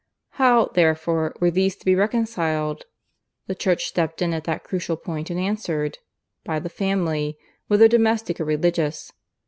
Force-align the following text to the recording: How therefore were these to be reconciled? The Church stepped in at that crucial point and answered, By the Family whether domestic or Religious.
How 0.39 0.65
therefore 0.73 1.35
were 1.39 1.51
these 1.51 1.75
to 1.75 1.85
be 1.85 1.93
reconciled? 1.93 2.85
The 3.45 3.53
Church 3.53 3.83
stepped 3.85 4.19
in 4.23 4.33
at 4.33 4.45
that 4.45 4.63
crucial 4.63 4.97
point 4.97 5.29
and 5.29 5.39
answered, 5.39 5.99
By 6.43 6.57
the 6.57 6.69
Family 6.69 7.37
whether 7.67 7.87
domestic 7.87 8.39
or 8.39 8.45
Religious. 8.45 9.11